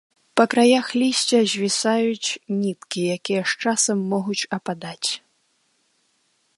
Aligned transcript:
Па 0.39 0.45
краях 0.53 0.87
лісця 1.01 1.41
звісаюць 1.53 2.29
ніткі, 2.63 3.01
якія 3.19 3.41
з 3.53 3.67
часам 3.67 3.97
могуць 4.15 4.41
ападаць. 4.59 5.07